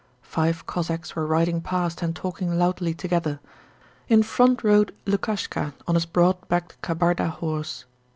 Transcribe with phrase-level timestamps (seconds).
[0.23, 3.39] Five Cossacks were riding past and talking loudly together.
[4.07, 7.85] In front rode Lukashka on his broad backed Kabarda horse.